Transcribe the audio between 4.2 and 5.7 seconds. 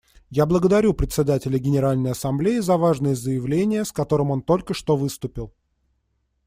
он только что выступил.